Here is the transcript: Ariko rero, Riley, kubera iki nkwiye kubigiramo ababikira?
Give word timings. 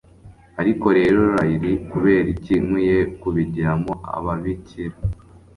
Ariko 0.61 0.85
rero, 0.97 1.19
Riley, 1.35 1.77
kubera 1.91 2.27
iki 2.35 2.53
nkwiye 2.63 2.99
kubigiramo 3.19 3.91
ababikira? 4.17 4.95